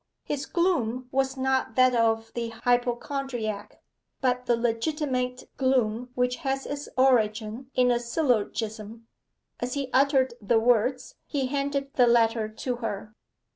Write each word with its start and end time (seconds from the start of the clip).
His 0.23 0.47
gloom 0.47 1.07
was 1.11 1.37
not 1.37 1.75
that 1.75 1.93
of 1.93 2.33
the 2.33 2.49
hypochondriac, 2.49 3.83
but 4.19 4.47
the 4.47 4.57
legitimate 4.57 5.47
gloom 5.57 6.09
which 6.15 6.37
has 6.37 6.65
its 6.65 6.89
origin 6.97 7.69
in 7.75 7.91
a 7.91 7.99
syllogism. 7.99 9.05
As 9.59 9.75
he 9.75 9.91
uttered 9.93 10.33
the 10.41 10.59
words 10.59 11.17
he 11.27 11.45
handed 11.45 11.93
the 11.93 12.07
letter 12.07 12.49
to 12.49 12.77
her. 12.77 13.13